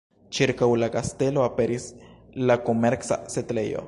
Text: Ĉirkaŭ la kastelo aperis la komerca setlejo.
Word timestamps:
Ĉirkaŭ 0.35 0.69
la 0.83 0.87
kastelo 0.95 1.43
aperis 1.49 1.85
la 2.51 2.57
komerca 2.71 3.21
setlejo. 3.35 3.79